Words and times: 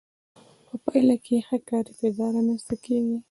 په 0.67 0.75
پایله 0.85 1.15
کې 1.25 1.45
ښه 1.47 1.57
کاري 1.69 1.91
فضا 1.99 2.27
رامنځته 2.35 2.75
کیږي. 2.85 3.17